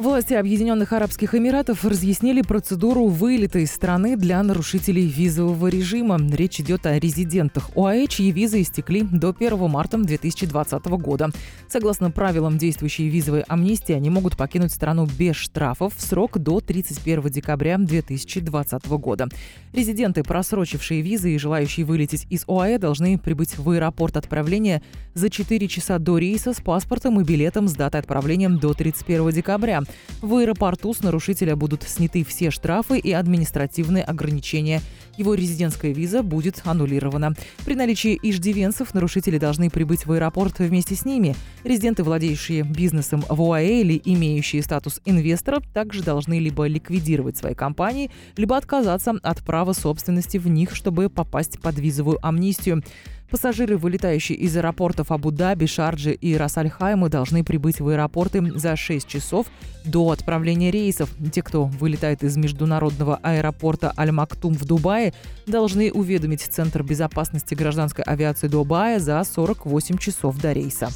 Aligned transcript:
Власти 0.00 0.32
Объединенных 0.32 0.94
Арабских 0.94 1.34
Эмиратов 1.34 1.84
разъяснили 1.84 2.40
процедуру 2.40 3.08
вылета 3.08 3.58
из 3.58 3.70
страны 3.70 4.16
для 4.16 4.42
нарушителей 4.42 5.06
визового 5.06 5.66
режима. 5.66 6.18
Речь 6.32 6.58
идет 6.58 6.86
о 6.86 6.98
резидентах 6.98 7.68
ОАЭ, 7.76 8.06
чьи 8.06 8.30
визы 8.30 8.62
истекли 8.62 9.02
до 9.02 9.36
1 9.38 9.58
марта 9.68 9.98
2020 9.98 10.86
года. 10.86 11.28
Согласно 11.68 12.10
правилам 12.10 12.56
действующей 12.56 13.08
визовой 13.10 13.42
амнистии, 13.42 13.92
они 13.92 14.08
могут 14.08 14.38
покинуть 14.38 14.72
страну 14.72 15.06
без 15.18 15.36
штрафов 15.36 15.94
в 15.94 16.00
срок 16.00 16.38
до 16.38 16.60
31 16.60 17.24
декабря 17.24 17.76
2020 17.76 18.86
года. 18.86 19.28
Резиденты, 19.74 20.22
просрочившие 20.22 21.02
визы 21.02 21.34
и 21.34 21.38
желающие 21.38 21.84
вылететь 21.84 22.26
из 22.30 22.44
ОАЭ, 22.48 22.78
должны 22.78 23.18
прибыть 23.18 23.58
в 23.58 23.68
аэропорт 23.68 24.16
отправления 24.16 24.80
за 25.12 25.28
4 25.28 25.68
часа 25.68 25.98
до 25.98 26.16
рейса 26.16 26.54
с 26.54 26.62
паспортом 26.62 27.20
и 27.20 27.24
билетом 27.24 27.68
с 27.68 27.74
датой 27.74 28.00
отправления 28.00 28.48
до 28.48 28.72
31 28.72 29.30
декабря. 29.32 29.82
В 30.20 30.36
аэропорту 30.36 30.92
с 30.92 31.02
нарушителя 31.02 31.56
будут 31.56 31.82
сняты 31.82 32.24
все 32.24 32.50
штрафы 32.50 32.98
и 32.98 33.12
административные 33.12 34.04
ограничения. 34.04 34.80
Его 35.16 35.34
резидентская 35.34 35.92
виза 35.92 36.22
будет 36.22 36.62
аннулирована. 36.64 37.34
При 37.64 37.74
наличии 37.74 38.18
иждивенцев 38.22 38.94
нарушители 38.94 39.38
должны 39.38 39.68
прибыть 39.70 40.06
в 40.06 40.12
аэропорт 40.12 40.58
вместе 40.58 40.94
с 40.94 41.04
ними. 41.04 41.34
Резиденты, 41.64 42.02
владеющие 42.04 42.62
бизнесом 42.62 43.24
в 43.28 43.40
ОАЭ 43.42 43.80
или 43.80 44.00
имеющие 44.04 44.62
статус 44.62 45.00
инвестора, 45.04 45.60
также 45.74 46.02
должны 46.02 46.38
либо 46.38 46.66
ликвидировать 46.66 47.36
свои 47.36 47.54
компании, 47.54 48.10
либо 48.36 48.56
отказаться 48.56 49.14
от 49.22 49.44
права 49.44 49.72
собственности 49.72 50.38
в 50.38 50.48
них, 50.48 50.74
чтобы 50.74 51.10
попасть 51.10 51.60
под 51.60 51.78
визовую 51.78 52.18
амнистию. 52.26 52.82
Пассажиры, 53.30 53.76
вылетающие 53.76 54.36
из 54.36 54.56
аэропортов 54.56 55.12
Абу-Даби, 55.12 55.66
Шарджи 55.66 56.12
и 56.12 56.36
Расальхайма, 56.36 57.08
должны 57.08 57.44
прибыть 57.44 57.80
в 57.80 57.86
аэропорты 57.88 58.42
за 58.58 58.74
6 58.74 59.06
часов 59.06 59.46
до 59.84 60.10
отправления 60.10 60.72
рейсов. 60.72 61.10
Те, 61.32 61.42
кто 61.42 61.64
вылетает 61.64 62.24
из 62.24 62.36
международного 62.36 63.20
аэропорта 63.22 63.92
Аль-Мактум 63.96 64.54
в 64.54 64.64
Дубае, 64.64 65.14
должны 65.46 65.92
уведомить 65.92 66.42
Центр 66.42 66.82
безопасности 66.82 67.54
гражданской 67.54 68.04
авиации 68.04 68.48
Дубая 68.48 68.98
за 68.98 69.22
48 69.22 69.96
часов 69.98 70.36
до 70.38 70.52
рейса. 70.52 70.88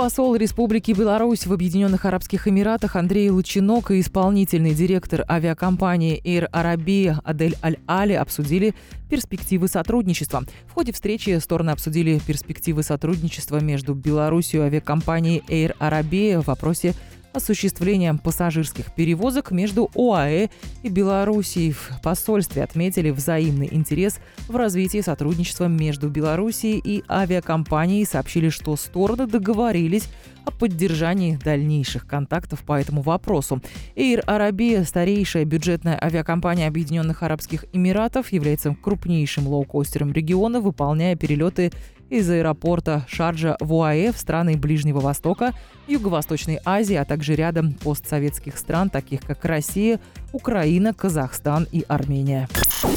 Посол 0.00 0.34
Республики 0.34 0.92
Беларусь 0.92 1.44
в 1.44 1.52
Объединенных 1.52 2.06
Арабских 2.06 2.48
Эмиратах 2.48 2.96
Андрей 2.96 3.28
Лучинок 3.28 3.90
и 3.90 4.00
исполнительный 4.00 4.72
директор 4.72 5.26
авиакомпании 5.28 6.18
Air 6.24 6.50
Arabia 6.50 7.18
Адель 7.22 7.54
Аль-Али 7.62 8.14
обсудили 8.14 8.74
перспективы 9.10 9.68
сотрудничества. 9.68 10.44
В 10.68 10.72
ходе 10.72 10.92
встречи 10.92 11.38
стороны 11.38 11.68
обсудили 11.68 12.18
перспективы 12.26 12.82
сотрудничества 12.82 13.60
между 13.60 13.92
Беларусью 13.92 14.62
и 14.62 14.64
авиакомпанией 14.68 15.42
Air 15.48 15.76
Arabia 15.78 16.40
в 16.40 16.46
вопросе 16.46 16.94
осуществлением 17.32 18.18
пассажирских 18.18 18.94
перевозок 18.94 19.50
между 19.50 19.90
ОАЭ 19.94 20.48
и 20.82 20.88
Белоруссией. 20.88 21.72
В 21.72 22.00
посольстве 22.02 22.62
отметили 22.62 23.10
взаимный 23.10 23.68
интерес 23.70 24.18
в 24.48 24.56
развитии 24.56 25.00
сотрудничества 25.00 25.66
между 25.66 26.08
Белоруссией 26.08 26.80
и 26.82 27.04
авиакомпанией 27.08 28.02
и 28.02 28.06
сообщили, 28.06 28.48
что 28.48 28.76
стороны 28.76 29.26
договорились 29.26 30.08
о 30.44 30.50
поддержании 30.50 31.38
дальнейших 31.42 32.06
контактов 32.06 32.60
по 32.60 32.78
этому 32.80 33.02
вопросу. 33.02 33.60
Air 33.94 34.24
Arabia, 34.26 34.84
старейшая 34.84 35.44
бюджетная 35.44 35.98
авиакомпания 36.02 36.66
Объединенных 36.66 37.22
Арабских 37.22 37.64
Эмиратов, 37.72 38.32
является 38.32 38.74
крупнейшим 38.74 39.46
лоукостером 39.46 40.12
региона, 40.12 40.60
выполняя 40.60 41.16
перелеты 41.16 41.72
из 42.10 42.28
аэропорта 42.28 43.06
Шарджа 43.08 43.56
в 43.60 43.72
УАЭ 43.72 44.12
в 44.12 44.18
страны 44.18 44.56
Ближнего 44.56 45.00
Востока, 45.00 45.54
Юго-Восточной 45.86 46.58
Азии, 46.64 46.96
а 46.96 47.04
также 47.04 47.34
рядом 47.34 47.72
постсоветских 47.72 48.58
стран, 48.58 48.90
таких 48.90 49.22
как 49.22 49.44
Россия, 49.44 50.00
Украина, 50.32 50.92
Казахстан 50.92 51.66
и 51.72 51.84
Армения. 51.88 52.48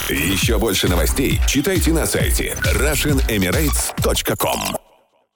Еще 0.09 0.59
больше 0.59 0.90
новостей 0.90 1.40
читайте 1.47 1.94
на 1.94 2.06
сайте 2.06 2.56
RussianEmirates.com 2.75 4.93